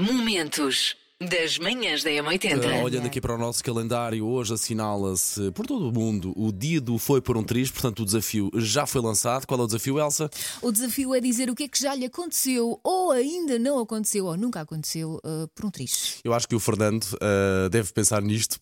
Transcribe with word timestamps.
Momentos 0.00 0.96
das 1.20 1.58
manhãs 1.58 2.02
da 2.02 2.08
M80. 2.08 2.80
Uh, 2.80 2.82
olhando 2.84 3.04
aqui 3.04 3.20
para 3.20 3.34
o 3.34 3.38
nosso 3.38 3.62
calendário, 3.62 4.24
hoje 4.24 4.54
assinala-se 4.54 5.50
por 5.50 5.66
todo 5.66 5.90
o 5.90 5.92
mundo 5.92 6.32
o 6.34 6.50
dia 6.50 6.80
do 6.80 6.96
Foi 6.96 7.20
por 7.20 7.36
um 7.36 7.44
Triz, 7.44 7.70
portanto 7.70 8.00
o 8.00 8.06
desafio 8.06 8.50
já 8.54 8.86
foi 8.86 9.02
lançado. 9.02 9.46
Qual 9.46 9.60
é 9.60 9.62
o 9.62 9.66
desafio, 9.66 10.00
Elsa? 10.00 10.30
O 10.62 10.72
desafio 10.72 11.14
é 11.14 11.20
dizer 11.20 11.50
o 11.50 11.54
que 11.54 11.64
é 11.64 11.68
que 11.68 11.78
já 11.78 11.94
lhe 11.94 12.06
aconteceu, 12.06 12.80
ou 12.82 13.10
ainda 13.10 13.58
não 13.58 13.78
aconteceu, 13.78 14.24
ou 14.24 14.38
nunca 14.38 14.62
aconteceu, 14.62 15.20
uh, 15.22 15.46
por 15.54 15.66
um 15.66 15.70
triz. 15.70 16.20
Eu 16.24 16.32
acho 16.32 16.48
que 16.48 16.54
o 16.54 16.60
Fernando 16.60 17.04
uh, 17.04 17.68
deve 17.68 17.92
pensar 17.92 18.22
nisto 18.22 18.58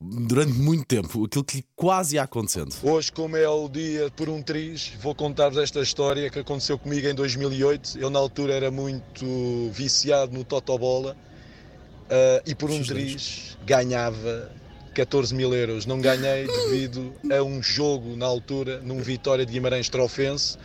durante 0.00 0.52
muito 0.52 0.84
tempo, 0.84 1.24
aquilo 1.24 1.44
que 1.44 1.58
lhe 1.58 1.64
quase 1.74 2.16
ia 2.16 2.22
acontecendo. 2.22 2.74
Hoje, 2.82 3.10
como 3.10 3.36
é 3.36 3.48
o 3.48 3.68
dia 3.68 4.10
por 4.10 4.28
um 4.28 4.42
triz, 4.42 4.92
vou 5.00 5.14
contar-vos 5.14 5.58
esta 5.58 5.80
história 5.80 6.28
que 6.30 6.38
aconteceu 6.38 6.78
comigo 6.78 7.06
em 7.06 7.14
2008. 7.14 7.98
Eu, 7.98 8.10
na 8.10 8.18
altura, 8.18 8.54
era 8.54 8.70
muito 8.70 9.70
viciado 9.72 10.32
no 10.32 10.44
Totobola 10.44 11.16
uh, 12.06 12.42
e 12.44 12.54
por 12.54 12.70
um 12.70 12.82
triz 12.82 13.56
ganhava 13.64 14.52
14 14.94 15.34
mil 15.34 15.54
euros. 15.54 15.86
Não 15.86 16.00
ganhei 16.00 16.46
devido 16.46 17.14
a 17.30 17.42
um 17.42 17.62
jogo 17.62 18.16
na 18.16 18.26
altura, 18.26 18.80
num 18.80 19.00
Vitória 19.00 19.46
de 19.46 19.52
Guimarães 19.52 19.88
Trofense. 19.88 20.58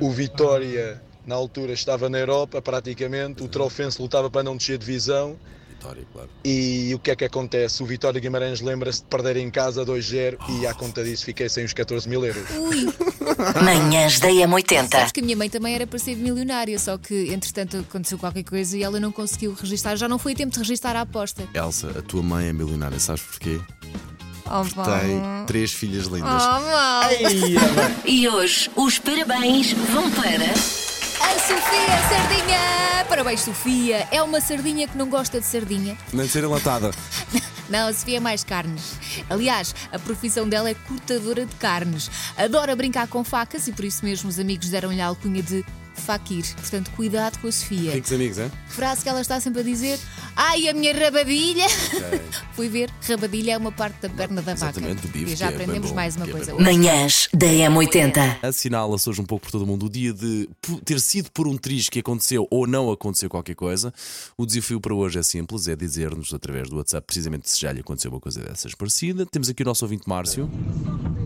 O 0.00 0.10
Vitória, 0.10 1.02
na 1.26 1.34
altura, 1.34 1.72
estava 1.72 2.08
na 2.08 2.18
Europa 2.18 2.62
praticamente. 2.62 3.42
O 3.42 3.48
Trofense 3.48 4.00
lutava 4.00 4.30
para 4.30 4.42
não 4.44 4.56
descer 4.56 4.78
divisão. 4.78 5.36
Vitória, 5.84 6.06
claro. 6.14 6.28
E 6.42 6.94
o 6.94 6.98
que 6.98 7.10
é 7.10 7.16
que 7.16 7.24
acontece? 7.26 7.82
O 7.82 7.86
Vitória 7.86 8.18
Guimarães 8.18 8.62
lembra-se 8.62 9.00
de 9.00 9.06
perder 9.06 9.36
em 9.36 9.50
casa 9.50 9.84
2-0 9.84 10.38
e 10.48 10.66
à 10.66 10.72
conta 10.72 11.04
disso 11.04 11.26
fiquei 11.26 11.46
sem 11.48 11.62
os 11.62 11.74
14 11.74 12.08
mil 12.08 12.24
euros. 12.24 12.42
Ui! 12.56 12.86
Manhãs 13.62 14.18
da 14.18 14.28
M80. 14.28 14.88
Sabes 14.90 15.12
que 15.12 15.20
a 15.20 15.22
minha 15.22 15.36
mãe 15.36 15.50
também 15.50 15.74
era 15.74 15.86
para 15.86 15.98
ser 15.98 16.16
milionária, 16.16 16.78
só 16.78 16.96
que 16.96 17.30
entretanto 17.30 17.76
aconteceu 17.76 18.18
qualquer 18.18 18.44
coisa 18.44 18.78
e 18.78 18.82
ela 18.82 18.98
não 18.98 19.12
conseguiu 19.12 19.52
registrar. 19.52 19.96
Já 19.96 20.08
não 20.08 20.18
foi 20.18 20.34
tempo 20.34 20.52
de 20.52 20.58
registrar 20.58 20.96
a 20.96 21.02
aposta. 21.02 21.46
Elsa, 21.52 21.90
a 21.98 22.02
tua 22.02 22.22
mãe 22.22 22.48
é 22.48 22.52
milionária, 22.52 22.98
sabes 22.98 23.22
porquê? 23.22 23.60
Oh, 24.46 24.62
Tem 24.62 25.46
três 25.46 25.72
filhas 25.72 26.06
lindas. 26.06 26.42
Oh, 26.42 26.60
mal. 26.60 27.10
E 28.06 28.28
hoje 28.28 28.70
os 28.74 28.98
parabéns 28.98 29.72
vão 29.72 30.10
para. 30.10 30.83
A 31.20 31.38
Sofia 31.38 32.08
Sardinha! 32.08 33.04
Parabéns, 33.08 33.40
Sofia! 33.40 34.08
É 34.10 34.22
uma 34.22 34.40
sardinha 34.40 34.88
que 34.88 34.96
não 34.96 35.08
gosta 35.08 35.40
de 35.40 35.46
sardinha. 35.46 35.96
Nem 36.12 36.26
de 36.26 36.32
ser 36.32 36.44
enlatada. 36.44 36.90
Não, 37.68 37.88
a 37.88 37.92
Sofia 37.94 38.18
é 38.18 38.20
mais 38.20 38.44
carnes. 38.44 38.98
Aliás, 39.30 39.74
a 39.90 39.98
profissão 39.98 40.46
dela 40.46 40.68
é 40.68 40.74
cortadora 40.74 41.46
de 41.46 41.54
carnes. 41.56 42.10
Adora 42.36 42.76
brincar 42.76 43.08
com 43.08 43.24
facas 43.24 43.66
e 43.66 43.72
por 43.72 43.86
isso 43.86 44.04
mesmo 44.04 44.28
os 44.28 44.38
amigos 44.38 44.68
deram-lhe 44.68 45.00
a 45.00 45.06
alcunha 45.06 45.42
de 45.42 45.64
Fakir. 45.94 46.44
Portanto, 46.56 46.90
cuidado 46.96 47.38
com 47.40 47.48
a 47.48 47.52
Sofia. 47.52 47.92
Ricos 47.92 48.12
amigos, 48.12 48.38
é? 48.38 48.50
Frase 48.68 49.02
que 49.02 49.08
ela 49.08 49.20
está 49.20 49.40
sempre 49.40 49.60
a 49.60 49.64
dizer: 49.64 49.98
Ai, 50.36 50.68
a 50.68 50.74
minha 50.74 50.92
rabadilha! 50.92 51.66
Fui 52.54 52.68
ver, 52.68 52.90
rabadilha 53.08 53.52
é 53.52 53.56
uma 53.58 53.72
parte 53.72 54.00
da 54.02 54.08
perna 54.08 54.42
da 54.42 54.54
vaca. 54.54 54.70
Exatamente, 54.78 55.02
do 55.02 55.08
bife, 55.08 55.32
E 55.32 55.36
já 55.36 55.46
é 55.46 55.48
aprendemos 55.54 55.90
bom, 55.90 55.94
mais 55.96 56.16
uma 56.16 56.26
é 56.26 56.30
coisa. 56.30 56.52
bom. 56.52 56.60
Manhãs 56.62 57.28
da 57.32 57.46
M80. 57.46 58.38
Assinala-se 58.42 59.08
hoje 59.08 59.20
um 59.20 59.24
pouco 59.24 59.44
por 59.46 59.52
todo 59.52 59.62
o 59.62 59.66
mundo 59.66 59.86
o 59.86 59.90
dia 59.90 60.12
de 60.12 60.48
ter 60.84 61.00
sido 61.00 61.30
por 61.32 61.46
um 61.48 61.56
triz 61.56 61.88
que 61.88 62.00
aconteceu 62.00 62.46
ou 62.50 62.66
não 62.66 62.90
aconteceu 62.90 63.28
qualquer 63.28 63.54
coisa. 63.54 63.92
O 64.36 64.44
desafio 64.46 64.80
para 64.80 64.94
hoje 64.94 65.18
é 65.18 65.22
simples: 65.22 65.68
é 65.68 65.76
dizer-nos 65.76 66.32
através 66.34 66.68
do 66.68 66.76
WhatsApp 66.76 67.06
precisamente 67.06 67.48
se 67.50 67.60
já 67.60 67.72
lhe 67.72 67.80
aconteceu 67.80 68.10
uma 68.10 68.20
coisa 68.20 68.40
dessas 68.42 68.74
parecida. 68.74 69.24
Temos 69.26 69.48
aqui 69.48 69.62
o 69.62 69.66
nosso 69.66 69.84
ouvinte 69.84 70.08
Márcio. 70.08 70.50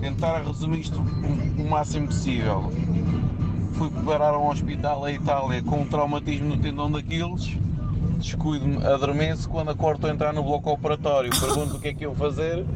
tentar 0.00 0.42
resumir 0.46 0.80
isto 0.80 0.98
o 0.98 1.68
máximo 1.68 2.06
possível. 2.08 2.70
Fui 3.78 3.90
parar 4.04 4.34
a 4.34 4.38
um 4.38 4.48
hospital 4.48 5.08
em 5.08 5.14
Itália 5.14 5.62
com 5.62 5.82
um 5.82 5.86
traumatismo 5.86 6.48
no 6.48 6.58
tendão 6.60 6.90
daqueles. 6.90 7.56
Descuido-me, 8.18 8.84
adormeço. 8.84 9.48
Quando 9.48 9.70
acordo, 9.70 10.08
a 10.08 10.10
entrar 10.10 10.32
no 10.32 10.42
bloco 10.42 10.68
operatório. 10.72 11.30
Pergunto 11.38 11.76
o 11.76 11.80
que 11.80 11.86
é 11.86 11.94
que 11.94 12.04
eu 12.04 12.12
fazer. 12.12 12.66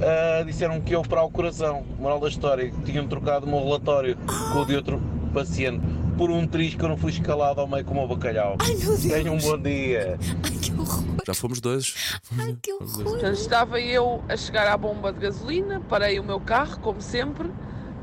Ah, 0.00 0.42
disseram 0.42 0.80
que 0.80 0.94
eu 0.94 1.00
operar 1.00 1.26
o 1.26 1.30
coração. 1.30 1.84
Moral 1.98 2.18
da 2.18 2.28
história: 2.28 2.72
tinham 2.82 3.06
trocado 3.06 3.44
o 3.44 3.48
meu 3.48 3.62
relatório 3.62 4.16
com 4.52 4.60
o 4.60 4.64
de 4.64 4.74
outro 4.74 5.02
paciente. 5.34 5.84
Por 6.16 6.30
um 6.30 6.46
triz 6.46 6.74
que 6.74 6.82
eu 6.82 6.88
não 6.88 6.96
fui 6.96 7.10
escalado 7.10 7.60
ao 7.60 7.68
meio 7.68 7.84
como 7.84 8.02
o 8.02 8.08
bacalhau. 8.08 8.56
Ai, 8.60 8.74
meu 8.74 8.86
Deus! 8.86 9.02
Tenham 9.02 9.34
um 9.34 9.38
bom 9.38 9.58
dia. 9.58 10.18
Ai, 10.44 10.50
que 10.56 10.72
horror! 10.72 11.04
Já 11.26 11.34
fomos 11.34 11.60
dois. 11.60 12.18
Ai, 12.38 12.56
que 12.62 12.72
horror! 12.72 13.04
Portanto, 13.04 13.34
estava 13.34 13.80
eu 13.80 14.22
a 14.28 14.36
chegar 14.36 14.66
à 14.66 14.76
bomba 14.78 15.12
de 15.12 15.20
gasolina, 15.20 15.80
parei 15.88 16.18
o 16.18 16.24
meu 16.24 16.40
carro, 16.40 16.78
como 16.80 17.00
sempre, 17.02 17.50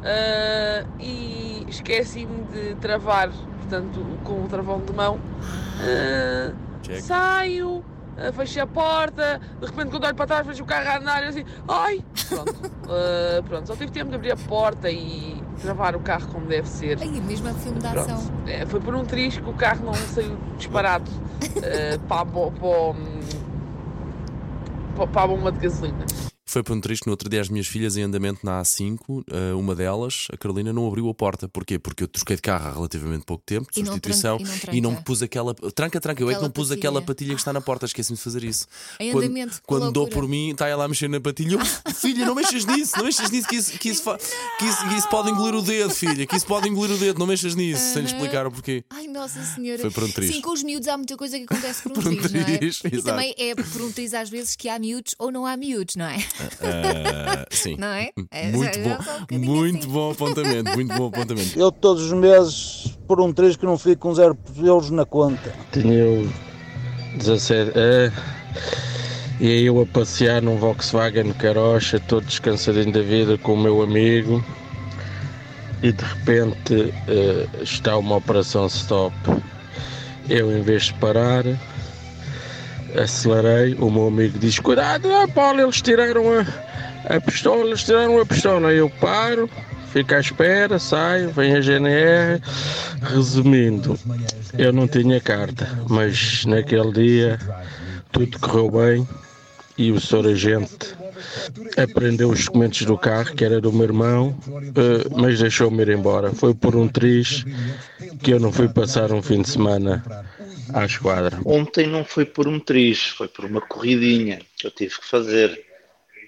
ah, 0.03 0.85
e 0.99 1.65
esqueci-me 1.67 2.43
de 2.45 2.75
travar, 2.75 3.29
portanto, 3.59 4.05
com 4.23 4.43
o 4.43 4.47
travão 4.47 4.79
de 4.81 4.93
mão. 4.93 5.19
Check. 6.81 7.01
saio, 7.01 7.83
ah, 8.17 8.31
fecho 8.33 8.61
a 8.61 8.67
porta, 8.67 9.39
de 9.59 9.65
repente 9.65 9.89
quando 9.91 10.03
olho 10.05 10.15
para 10.15 10.25
trás 10.27 10.47
vejo 10.47 10.63
o 10.63 10.65
carro 10.65 10.87
a 10.89 10.97
andar 10.97 11.23
e 11.23 11.27
assim, 11.27 11.45
ai! 11.67 12.03
Pronto, 12.27 12.55
Ah, 12.91 13.43
pronto, 13.47 13.67
só 13.67 13.75
tive 13.75 13.91
tempo 13.91 14.09
de 14.09 14.15
abrir 14.15 14.31
a 14.31 14.35
porta 14.37 14.89
e 14.89 15.41
travar 15.61 15.95
o 15.95 15.99
carro 15.99 16.27
como 16.31 16.47
deve 16.47 16.67
ser. 16.67 16.99
É 17.01 17.05
mesmo 17.05 17.47
a 17.49 17.53
filme 17.53 17.79
de 17.79 17.85
ação. 17.85 18.19
É, 18.47 18.65
foi 18.65 18.79
por 18.79 18.95
um 18.95 19.05
triz 19.05 19.37
que 19.37 19.47
o 19.49 19.53
carro 19.53 19.85
não 19.85 19.93
saiu 19.93 20.35
disparado 20.57 21.09
para, 22.07 22.25
para, 22.25 22.39
o, 22.39 22.91
hum, 22.91 23.19
para- 24.95 25.07
para 25.07 25.21
a 25.21 25.27
bomba 25.27 25.51
de 25.51 25.59
gasolina. 25.59 26.05
Foi 26.49 26.63
por 26.63 26.75
um 26.75 26.81
triz 26.81 26.99
que 26.99 27.05
no 27.05 27.11
outro 27.11 27.29
dia 27.29 27.41
as 27.41 27.47
minhas 27.47 27.67
filhas 27.67 27.95
em 27.95 28.01
andamento 28.01 28.43
na 28.43 28.59
A5, 28.59 29.23
eh, 29.31 29.53
uma 29.53 29.75
delas, 29.75 30.25
a 30.33 30.35
Carolina, 30.37 30.73
não 30.73 30.87
abriu 30.87 31.07
a 31.07 31.13
porta. 31.13 31.47
Porquê? 31.47 31.77
Porque 31.77 32.01
eu 32.03 32.07
troquei 32.07 32.35
de 32.37 32.41
carro 32.41 32.69
há 32.69 32.73
relativamente 32.73 33.23
pouco 33.23 33.43
tempo, 33.45 33.71
de 33.71 33.79
E 33.79 33.83
não 33.83 33.91
substituição, 33.93 34.37
tranca- 34.39 34.75
e 34.75 34.81
não 34.81 34.89
e 34.91 34.95
não 34.95 35.01
pus 35.03 35.21
aquela. 35.21 35.53
Tranca, 35.53 36.01
tranca, 36.01 36.23
eu 36.23 36.31
é 36.31 36.33
que 36.33 36.41
não 36.41 36.49
pus 36.49 36.69
patilha. 36.69 36.79
aquela 36.79 37.01
patilha 37.03 37.35
que 37.35 37.39
está 37.41 37.53
na 37.53 37.61
porta, 37.61 37.85
esqueci-me 37.85 38.17
de 38.17 38.23
fazer 38.23 38.43
isso. 38.43 38.65
Em 38.99 39.11
quando 39.11 39.25
andamento, 39.25 39.61
quando 39.63 39.91
dou 39.91 40.07
por 40.07 40.27
mim, 40.27 40.49
está 40.49 40.67
ela 40.67 40.85
a 40.85 40.87
mexer 40.87 41.07
na 41.07 41.21
patilha. 41.21 41.53
Eu, 41.53 41.93
filha, 41.93 42.25
não 42.25 42.33
mexas 42.33 42.65
nisso, 42.65 42.93
não 42.97 43.03
mexas 43.05 43.29
nisso, 43.29 43.47
que 43.47 43.55
isso, 43.55 43.71
que 43.77 43.89
isso, 43.89 44.03
que 44.57 44.65
isso, 44.65 44.89
que 44.89 44.95
isso 44.95 45.07
pode 45.09 45.29
engolir 45.29 45.53
o 45.53 45.61
dedo, 45.61 45.91
filha, 45.91 46.25
que 46.25 46.35
isso 46.35 46.47
pode 46.47 46.67
engolir 46.67 46.95
o 46.95 46.97
dedo, 46.97 47.19
não 47.19 47.27
mexas 47.27 47.53
nisso, 47.53 47.93
sem 47.93 48.01
lhe 48.01 48.07
explicar 48.07 48.47
o 48.47 48.51
porquê. 48.51 48.83
Ai, 48.89 49.07
Nossa 49.07 49.39
Senhora. 49.43 49.79
Foi 49.81 49.91
por 49.91 50.03
um 50.03 50.11
triz. 50.11 50.33
Sim, 50.33 50.41
com 50.41 50.51
os 50.51 50.63
miúdos 50.63 50.87
há 50.87 50.97
muita 50.97 51.15
coisa 51.15 51.37
que 51.37 51.43
acontece 51.43 51.83
por 51.83 51.91
um, 51.91 51.93
Por 52.01 52.07
um 52.07 52.15
triz, 52.17 52.81
não 52.81 52.89
é? 52.91 52.95
E 52.97 53.01
também 53.03 53.35
é 53.37 53.53
por 53.53 53.81
um 53.83 53.91
triz 53.91 54.15
às 54.15 54.31
vezes 54.31 54.55
que 54.55 54.67
há 54.67 54.79
miúdos 54.79 55.13
ou 55.19 55.31
não 55.31 55.45
há 55.45 55.55
miúdos, 55.55 55.95
não 55.95 56.05
é? 56.05 56.17
Ah, 56.61 57.45
sim. 57.49 57.75
Não 57.77 57.87
é? 57.87 58.09
É, 58.31 58.51
Muito 58.51 58.79
eu 58.79 58.83
bom, 58.83 58.89
um 58.89 59.19
bocadinho 59.19 59.51
muito 59.51 59.77
assim. 59.79 59.87
bom 59.89 60.11
apontamento, 60.11 60.71
muito 60.75 60.95
bom 60.95 61.07
apontamento. 61.07 61.59
Eu 61.59 61.71
todos 61.71 62.03
os 62.03 62.13
meses, 62.13 62.97
por 63.07 63.19
um 63.21 63.31
triz 63.33 63.55
que 63.55 63.65
não 63.65 63.77
fico 63.77 64.01
com 64.01 64.13
zero 64.13 64.37
euros 64.63 64.89
na 64.89 65.05
conta. 65.05 65.53
Tinha 65.71 65.93
eu 65.93 66.29
17 67.15 67.71
é, 67.75 68.11
e 69.39 69.47
aí 69.47 69.65
eu 69.65 69.81
a 69.81 69.85
passear 69.85 70.41
num 70.41 70.57
Volkswagen 70.57 71.31
Carocha, 71.33 71.99
todo 71.99 72.25
descansadinho 72.25 72.91
da 72.91 73.01
vida 73.01 73.37
com 73.37 73.53
o 73.53 73.57
meu 73.57 73.81
amigo 73.81 74.43
e 75.81 75.91
de 75.93 76.03
repente 76.03 76.93
eh, 77.07 77.47
está 77.61 77.97
uma 77.97 78.17
operação 78.17 78.67
stop. 78.67 79.15
Eu 80.27 80.51
em 80.55 80.61
vez 80.61 80.83
de 80.83 80.93
parar, 80.95 81.43
acelerei, 82.97 83.75
o 83.79 83.89
meu 83.89 84.07
amigo 84.07 84.39
diz, 84.39 84.59
cuidado, 84.59 85.07
ah, 85.13 85.27
Paulo, 85.27 85.61
eles 85.61 85.81
tiraram 85.81 86.23
a, 86.31 87.15
a 87.15 87.21
pistola, 87.21 87.61
eles 87.65 87.83
tiraram 87.83 88.19
a 88.19 88.25
pistola. 88.25 88.71
Eu 88.71 88.89
paro, 88.89 89.49
fico 89.91 90.13
à 90.13 90.19
espera, 90.19 90.79
saio, 90.79 91.31
vem 91.31 91.55
a 91.55 91.61
GNR. 91.61 92.41
Resumindo, 93.01 93.97
eu 94.57 94.73
não 94.73 94.87
tinha 94.87 95.19
carta, 95.19 95.67
mas 95.87 96.45
naquele 96.45 96.91
dia 96.91 97.39
tudo 98.11 98.39
correu 98.39 98.71
bem 98.71 99.07
e 99.77 99.91
o 99.91 100.01
senhor 100.01 100.27
agente 100.27 100.97
apreendeu 101.77 102.29
os 102.29 102.45
documentos 102.45 102.83
do 102.83 102.97
carro, 102.97 103.33
que 103.33 103.45
era 103.45 103.61
do 103.61 103.71
meu 103.71 103.83
irmão, 103.83 104.37
eh, 104.47 105.07
mas 105.15 105.39
deixou-me 105.39 105.81
ir 105.81 105.89
embora. 105.89 106.33
Foi 106.33 106.53
por 106.53 106.75
um 106.75 106.87
triz 106.87 107.45
que 108.21 108.31
eu 108.31 108.39
não 108.39 108.51
fui 108.51 108.67
passar 108.67 109.11
um 109.11 109.21
fim 109.21 109.41
de 109.41 109.49
semana 109.49 110.03
à 110.73 110.85
esquadra. 110.85 111.39
Ontem 111.45 111.87
não 111.87 112.03
foi 112.03 112.25
por 112.25 112.47
um 112.47 112.59
triz, 112.59 113.07
foi 113.07 113.27
por 113.27 113.45
uma 113.45 113.61
corridinha 113.61 114.41
que 114.57 114.67
eu 114.67 114.71
tive 114.71 114.99
que 114.99 115.05
fazer. 115.05 115.65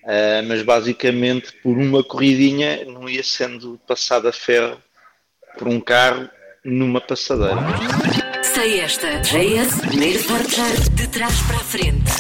Ah, 0.06 0.42
mas 0.48 0.63
basicamente 0.63 1.54
por 1.62 1.77
uma 1.77 2.04
corridinha 2.04 2.83
não 2.86 3.07
ia 3.07 3.24
sendo 3.24 3.80
passado 3.88 4.27
a 4.27 4.33
ferro 4.33 4.81
por 5.57 5.68
um 5.68 5.80
carro 5.80 6.27
numa 6.63 7.00
passadeira. 7.00 7.62
Sei 8.44 8.80
esta. 8.80 9.21
JS, 9.21 9.81
primeiro 9.81 10.24
portar 10.24 10.71
de 10.95 11.07
trás 11.07 11.42
para 11.44 11.56
a 11.56 11.60
frente. 11.60 12.12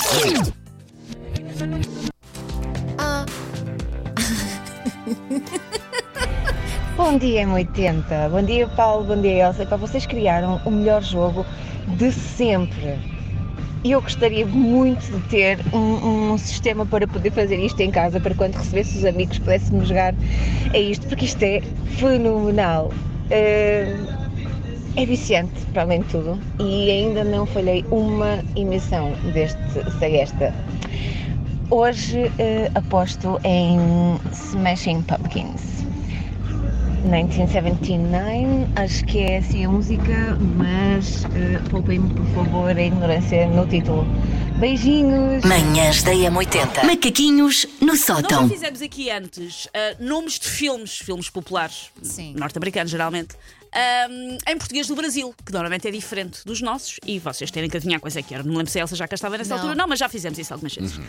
Ah, 2.97 3.25
Bom 6.95 7.17
dia, 7.17 7.47
M80. 7.47 8.29
Bom 8.29 8.43
dia, 8.43 8.67
Paulo. 8.67 9.05
Bom 9.05 9.19
dia, 9.19 9.47
Elsa. 9.47 9.65
Para 9.65 9.77
vocês 9.77 10.05
criaram 10.05 10.61
o 10.65 10.71
melhor 10.71 11.01
jogo 11.01 11.45
de 11.87 12.11
sempre. 12.11 12.99
E 13.83 13.91
eu 13.91 14.01
gostaria 14.01 14.45
muito 14.45 15.01
de 15.11 15.19
ter 15.27 15.59
um, 15.73 16.33
um 16.33 16.37
sistema 16.37 16.85
para 16.85 17.07
poder 17.07 17.31
fazer 17.31 17.57
isto 17.57 17.79
em 17.79 17.89
casa, 17.89 18.19
para 18.19 18.35
quando 18.35 18.55
recebesse 18.55 18.97
os 18.99 19.05
amigos 19.05 19.39
pudéssemos 19.39 19.87
jogar 19.87 20.13
a 20.71 20.77
isto, 20.77 21.07
porque 21.07 21.25
isto 21.25 21.41
é 21.41 21.61
fenomenal. 21.97 22.93
Eh, 23.31 23.95
é 24.97 25.05
viciante, 25.05 25.53
para 25.73 25.83
além 25.83 26.01
de 26.01 26.09
tudo, 26.09 26.37
e 26.59 26.91
ainda 26.91 27.23
não 27.23 27.45
falhei 27.45 27.83
uma 27.89 28.39
emissão 28.55 29.13
deste 29.33 29.57
Sei 29.97 30.17
Esta. 30.17 30.53
Hoje 31.71 32.29
eh, 32.37 32.69
aposto 32.75 33.39
em 33.43 33.79
Smashing 34.31 35.01
Pumpkins. 35.03 35.80
1979, 37.03 38.67
acho 38.75 39.03
que 39.05 39.19
é 39.19 39.37
assim 39.39 39.65
a 39.65 39.69
música, 39.69 40.37
mas 40.55 41.25
eh, 41.25 41.59
poupem-me 41.69 42.13
por 42.13 42.25
favor 42.35 42.69
a 42.77 42.81
ignorância 42.81 43.47
no 43.47 43.65
título. 43.67 44.05
Beijinhos! 44.59 45.43
Manhãs 45.43 46.03
da 46.03 46.11
M80. 46.11 46.85
Macaquinhos 46.85 47.65
no 47.79 47.87
Nós 47.87 47.99
já 47.99 48.05
sótão. 48.15 48.47
fizemos 48.47 48.81
aqui 48.81 49.09
antes 49.09 49.67
ah, 49.73 49.95
nomes 49.99 50.37
de 50.39 50.47
filmes, 50.47 50.99
filmes 50.99 51.29
populares, 51.29 51.89
Sim. 52.03 52.35
norte-americanos 52.37 52.91
geralmente, 52.91 53.35
ahm, 53.73 54.37
em 54.47 54.57
português 54.57 54.87
do 54.87 54.95
Brasil, 54.95 55.33
que 55.43 55.51
normalmente 55.51 55.87
é 55.87 55.91
diferente 55.91 56.41
dos 56.45 56.61
nossos, 56.61 56.99
e 57.05 57.17
vocês 57.17 57.49
terem 57.49 57.67
que 57.69 57.77
adivinhar 57.77 57.99
quais 57.99 58.15
é 58.15 58.21
que 58.21 58.33
era. 58.35 58.43
Não 58.43 58.53
lembro 58.55 58.71
se 58.71 58.77
a 58.77 58.81
Elsa 58.81 58.95
já 58.95 59.07
cá 59.07 59.15
estava 59.15 59.35
nessa 59.37 59.49
Não. 59.49 59.57
altura, 59.57 59.75
não, 59.75 59.87
mas 59.87 59.97
já 59.97 60.07
fizemos 60.07 60.37
isso 60.37 60.53
algumas 60.53 60.75
vezes. 60.75 60.99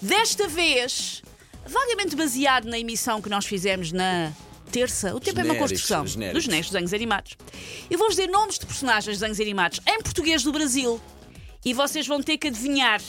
Desta 0.00 0.48
vez, 0.48 1.22
vagamente 1.68 2.16
baseado 2.16 2.64
na 2.64 2.78
emissão 2.78 3.20
que 3.20 3.28
nós 3.28 3.44
fizemos 3.44 3.92
na 3.92 4.32
terça, 4.72 5.14
o 5.14 5.20
tempo 5.20 5.38
é 5.38 5.42
uma 5.44 5.52
Genéricos, 5.54 5.70
construção 5.70 6.06
genéricos. 6.06 6.34
dos 6.38 6.44
genéricos 6.44 6.72
desenhos 6.72 6.92
animados. 6.94 7.36
Eu 7.90 7.98
vou-vos 7.98 8.16
dizer 8.16 8.28
nomes 8.28 8.58
de 8.58 8.66
personagens 8.66 9.04
de 9.04 9.20
desenhos 9.20 9.38
animados 9.40 9.80
em 9.86 10.02
português 10.02 10.42
do 10.42 10.50
Brasil, 10.50 11.00
e 11.64 11.72
vocês 11.74 12.06
vão 12.06 12.22
ter 12.22 12.38
que 12.38 12.48
adivinhar 12.48 13.00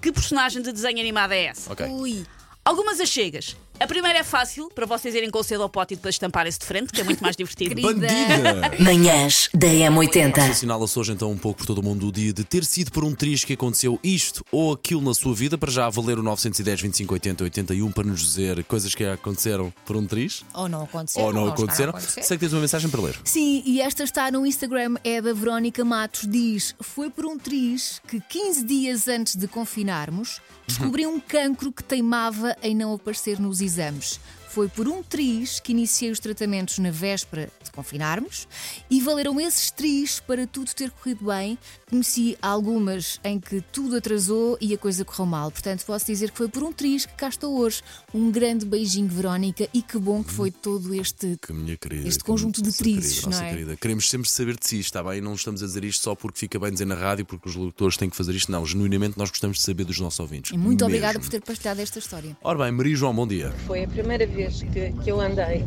que 0.00 0.10
personagem 0.10 0.60
de 0.62 0.72
desenho 0.72 0.98
animado 0.98 1.32
é 1.32 1.44
essa. 1.44 1.72
Ok. 1.72 1.86
Ui, 1.86 2.26
Algumas 2.64 3.00
achegas. 3.00 3.56
A 3.82 3.86
primeira 3.88 4.20
é 4.20 4.22
fácil, 4.22 4.70
para 4.72 4.86
vocês 4.86 5.12
irem 5.12 5.28
com 5.28 5.40
o 5.40 5.42
cedo 5.42 5.64
ao 5.64 5.68
pote 5.68 5.94
e 5.94 5.96
depois 5.96 6.14
estamparem-se 6.14 6.56
de 6.56 6.64
frente, 6.66 6.92
que 6.92 7.00
é 7.00 7.04
muito 7.04 7.20
mais 7.20 7.34
divertido. 7.34 7.82
Bandida! 7.82 8.70
Manhãs 8.78 9.48
da 9.52 9.66
M80. 9.66 10.50
Assinala-se 10.52 10.96
hoje 10.96 11.10
então 11.10 11.32
um 11.32 11.36
pouco 11.36 11.58
por 11.58 11.66
todo 11.66 11.78
o 11.78 11.82
mundo 11.82 12.06
o 12.06 12.12
dia 12.12 12.32
de 12.32 12.44
ter 12.44 12.64
sido 12.64 12.92
por 12.92 13.02
um 13.02 13.12
triz 13.12 13.44
que 13.44 13.54
aconteceu 13.54 13.98
isto 14.00 14.44
ou 14.52 14.72
aquilo 14.72 15.00
na 15.00 15.12
sua 15.12 15.34
vida, 15.34 15.58
para 15.58 15.68
já 15.68 15.90
valer 15.90 16.16
o 16.16 16.22
910 16.22 16.80
25 16.80 17.12
80 17.12 17.42
81 17.42 17.90
para 17.90 18.04
nos 18.04 18.20
dizer 18.20 18.62
coisas 18.62 18.94
que 18.94 19.04
aconteceram 19.04 19.74
por 19.84 19.96
um 19.96 20.06
triz 20.06 20.44
ou 20.54 20.68
não 20.68 20.84
aconteceu. 20.84 21.24
ou 21.24 21.32
não 21.32 21.48
aconteceram. 21.48 21.90
acontecer. 21.90 22.22
Sei 22.22 22.36
que 22.36 22.40
tens 22.42 22.52
uma 22.52 22.60
mensagem 22.60 22.88
para 22.88 23.02
ler. 23.02 23.18
Sim, 23.24 23.64
e 23.66 23.80
esta 23.80 24.04
está 24.04 24.30
no 24.30 24.46
Instagram, 24.46 24.94
é 25.02 25.20
da 25.20 25.32
Verónica 25.32 25.84
Matos. 25.84 26.28
Diz: 26.28 26.72
Foi 26.80 27.10
por 27.10 27.26
um 27.26 27.36
triz 27.36 28.00
que 28.06 28.20
15 28.20 28.64
dias 28.64 29.08
antes 29.08 29.34
de 29.34 29.48
confinarmos 29.48 30.40
descobri 30.68 31.04
um 31.04 31.18
cancro 31.18 31.72
que 31.72 31.82
teimava 31.82 32.56
em 32.62 32.76
não 32.76 32.94
aparecer 32.94 33.40
nos 33.40 33.60
exames 33.60 33.71
precisamos. 33.72 34.20
Foi 34.52 34.68
por 34.68 34.86
um 34.86 35.02
triz 35.02 35.60
que 35.60 35.72
iniciei 35.72 36.10
os 36.10 36.20
tratamentos 36.20 36.78
na 36.78 36.90
véspera 36.90 37.48
de 37.64 37.70
confinarmos 37.70 38.46
e 38.90 39.00
valeram 39.00 39.40
esses 39.40 39.70
triz 39.70 40.20
para 40.20 40.46
tudo 40.46 40.70
ter 40.74 40.90
corrido 40.90 41.24
bem. 41.24 41.56
Conheci 41.88 42.36
algumas 42.42 43.18
em 43.24 43.40
que 43.40 43.62
tudo 43.72 43.96
atrasou 43.96 44.58
e 44.60 44.74
a 44.74 44.78
coisa 44.78 45.06
correu 45.06 45.24
mal. 45.24 45.50
Portanto, 45.50 45.86
posso 45.86 46.04
dizer 46.04 46.30
que 46.30 46.36
foi 46.36 46.48
por 46.48 46.62
um 46.62 46.70
triz 46.70 47.06
que 47.06 47.14
cá 47.14 47.30
estou 47.30 47.58
hoje. 47.58 47.82
Um 48.12 48.30
grande 48.30 48.66
beijinho, 48.66 49.08
Verónica, 49.08 49.66
e 49.72 49.80
que 49.80 49.96
bom 49.98 50.22
que 50.22 50.30
foi 50.30 50.50
todo 50.50 50.94
este 50.94 51.38
Que 51.40 51.54
minha 51.54 51.78
querida. 51.78 52.06
Este 52.06 52.18
que 52.18 52.26
conjunto 52.26 52.60
de 52.60 52.72
trizes, 52.76 53.24
não 53.24 53.40
é? 53.40 53.48
querida. 53.48 53.76
Queremos 53.78 54.10
sempre 54.10 54.28
saber 54.28 54.58
de 54.58 54.66
si, 54.66 54.80
está 54.80 55.02
bem? 55.02 55.22
Não 55.22 55.32
estamos 55.32 55.62
a 55.62 55.66
dizer 55.66 55.82
isto 55.82 56.02
só 56.02 56.14
porque 56.14 56.38
fica 56.38 56.58
bem 56.58 56.70
dizer 56.70 56.84
na 56.84 56.94
rádio, 56.94 57.24
porque 57.24 57.48
os 57.48 57.56
locutores 57.56 57.96
têm 57.96 58.10
que 58.10 58.16
fazer 58.16 58.34
isto. 58.34 58.52
Não, 58.52 58.66
genuinamente 58.66 59.16
nós 59.16 59.30
gostamos 59.30 59.56
de 59.56 59.62
saber 59.62 59.84
dos 59.84 59.98
nossos 59.98 60.20
ouvintes. 60.20 60.50
E 60.52 60.58
muito 60.58 60.84
Mesmo. 60.84 60.88
obrigada 60.88 61.18
por 61.18 61.30
ter 61.30 61.40
partilhado 61.40 61.80
esta 61.80 61.98
história. 61.98 62.36
Ora 62.42 62.58
bem, 62.64 62.70
Maria 62.72 62.94
João, 62.94 63.14
bom 63.14 63.26
dia. 63.26 63.50
Foi 63.66 63.84
a 63.84 63.88
primeira 63.88 64.26
vez 64.26 64.41
que, 64.48 64.92
que 64.94 65.10
eu 65.10 65.20
andei 65.20 65.66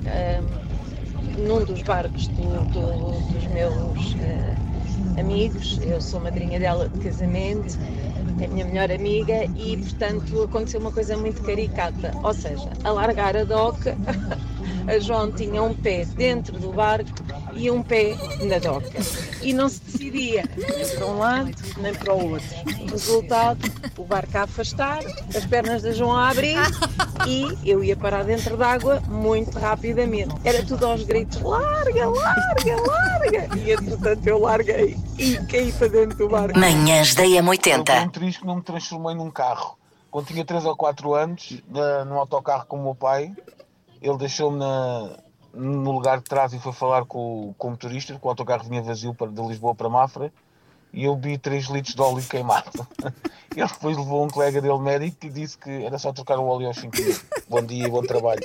num 1.38 1.63
dos 1.63 1.81
barcos 1.83 2.27
do- 2.30 2.66
do- 2.66 3.22
dos 3.31 3.48
meus 3.48 4.16
ah, 4.19 5.19
amigos. 5.19 5.77
Eu 5.81 6.01
sou 6.01 6.19
madrinha 6.22 6.60
dela 6.60 6.89
de 6.89 6.98
casamento, 7.00 7.77
é 8.39 8.45
a 8.45 8.50
minha 8.50 8.66
melhor 8.66 8.92
amiga 8.92 9.48
e, 9.56 9.77
portanto, 9.77 10.44
aconteceu 10.44 10.80
uma 10.80 10.92
coisa 10.92 11.18
muito 11.18 11.42
caricata. 11.42 12.18
Ou 12.24 12.33
seja, 12.33 12.69
a 12.83 12.92
largar 12.92 13.36
a 13.36 13.44
doca, 13.45 13.98
a 14.88 15.00
João 15.00 15.31
tinha 15.31 15.62
um 15.63 15.75
pé 15.75 16.06
dentro 16.06 16.60
do 16.60 16.72
barco 16.74 17.25
e 17.56 17.72
um 17.72 17.81
pé 17.81 18.16
na 18.42 18.60
doca. 18.60 18.90
E 19.42 19.54
não 19.54 19.69
se 19.69 19.80
decidia 19.81 20.44
nem 20.57 20.88
para 20.96 21.06
um 21.06 21.18
lado 21.19 21.52
nem 21.78 21.94
para 21.94 22.13
o 22.13 22.31
outro. 22.31 22.48
Resultado, 22.92 23.60
o 23.98 24.04
barco 24.04 24.38
a 24.38 24.42
afastar, 24.44 25.00
as 25.36 25.46
pernas 25.46 25.81
da 25.84 25.92
João 25.92 26.13
a 26.13 26.30
abrir 26.30 26.57
e 27.28 27.57
eu 27.69 27.84
ia 27.84 27.96
parar 27.96 28.24
dentro 28.24 28.56
d'água 28.57 29.02
muito 29.07 29.57
rapidamente. 29.57 30.34
Era 30.44 30.63
tudo 30.66 30.86
aos 30.86 31.04
gritos: 31.04 31.42
larga, 31.42 32.07
larga, 32.10 32.75
larga! 32.88 33.58
E 33.58 33.72
entretanto 33.72 34.28
eu 34.28 34.40
larguei 34.40 34.98
e 35.18 35.38
caí 35.48 35.72
para 35.72 35.88
dentro 35.88 36.18
do 36.18 36.30
barco. 36.30 36.58
Manhãs 36.60 37.13
da 37.16 37.24
Foi 37.24 37.42
um 37.42 37.46
M80. 37.46 38.12
triz 38.12 38.38
que 38.38 38.46
não 38.46 38.56
me 38.58 38.62
transformei 38.62 39.16
num 39.16 39.31
carro. 39.31 39.78
Quando 40.12 40.28
tinha 40.28 40.46
3 40.46 40.63
ou 40.66 40.75
4 40.78 41.13
anos, 41.13 41.62
na, 41.69 42.06
num 42.06 42.16
autocarro 42.18 42.66
com 42.68 42.78
o 42.78 42.84
meu 42.84 42.96
pai, 42.96 43.34
ele 44.01 44.18
deixou-me 44.18 44.58
na- 44.60 45.18
no 45.56 45.92
lugar 45.92 46.18
de 46.18 46.25
trás 46.25 46.54
e 46.54 46.60
foi 46.60 46.74
falar 46.74 47.06
com, 47.06 47.54
com 47.57 47.69
o 47.69 47.72
motorista, 47.72 48.13
porque 48.13 48.28
o 48.28 48.30
autocarro 48.30 48.68
vinha 48.68 48.81
vazio 48.81 49.13
para, 49.13 49.31
de 49.31 49.42
Lisboa 49.42 49.74
para 49.74 49.90
Mafra, 49.90 50.31
e 50.94 51.04
eu 51.04 51.16
vi 51.16 51.38
3 51.38 51.66
litros 51.68 51.96
de 51.96 52.02
óleo 52.02 52.24
queimado. 52.24 52.88
Ele 53.56 53.68
depois 53.68 53.98
levou 53.98 54.25
um 54.25 54.30
colega 54.30 54.62
dele 54.62 54.80
médico 54.80 55.25
e 55.25 55.30
disse 55.30 55.57
que 55.57 55.69
era 55.69 55.98
só 55.98 56.12
trocar 56.12 56.38
o 56.38 56.46
óleo 56.46 56.68
aos 56.68 56.78
5 56.78 56.96
minutos. 56.96 57.25
Bom 57.48 57.63
dia 57.63 57.86
e 57.86 57.90
bom 57.90 58.02
trabalho. 58.02 58.42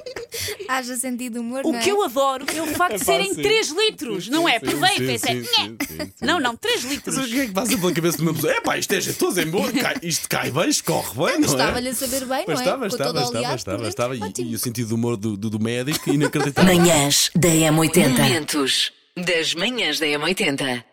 Haja 0.72 0.96
sentido 0.96 1.32
de 1.32 1.38
humor, 1.40 1.62
O 1.64 1.72
não 1.72 1.78
é? 1.81 1.82
que 1.82 1.90
eu 1.90 2.00
adoro 2.05 2.46
é 2.55 2.62
o 2.62 2.67
facto 2.76 2.96
de 2.99 3.05
serem 3.05 3.34
3 3.34 3.70
litros, 3.70 4.28
não 4.28 4.49
é? 4.49 4.56
Esse 4.56 5.28
é-. 5.28 6.08
Não, 6.25 6.38
não, 6.38 6.55
3 6.56 6.84
Mas 6.84 6.93
litros. 6.93 7.17
o 7.19 7.25
que 7.28 7.40
é 7.40 7.46
que 7.46 7.52
passa 7.52 7.76
pela 7.76 7.93
cabeça 7.93 8.17
de 8.19 8.22
uma 8.22 8.32
pessoa? 8.34 8.52
É 8.52 8.61
pá, 8.61 8.78
isto 8.78 8.93
é 8.93 9.00
jeitoso, 9.00 9.40
é 9.40 9.44
bom, 9.46 9.69
cai- 9.72 9.96
isto 10.02 10.28
cai 10.28 10.50
bem, 10.52 10.69
escorre 10.69 11.08
bem, 11.14 11.40
não 11.40 11.49
é? 11.49 11.50
Estava-lhe 11.50 11.88
a 11.88 11.94
saber 11.94 12.20
bem, 12.25 12.44
Mas 12.46 12.46
não 12.46 12.52
é? 12.52 12.64
estava, 12.64 12.87
estava, 12.87 13.55
estava, 13.56 13.88
estava. 13.88 14.17
E, 14.17 14.20
e 14.38 14.55
o 14.55 14.58
sentido 14.61 14.90
do 14.90 14.94
humor 14.94 15.17
do, 15.17 15.37
do, 15.37 15.50
do 15.50 15.58
médico 15.61 16.08
inacreditável. 16.11 16.73
Manhãs 16.75 17.31
da 17.34 17.49
M80. 17.49 18.08
Momentos 18.08 18.93
das 19.16 19.55
manhãs 19.55 19.99
da 19.99 20.06
M80. 20.06 20.84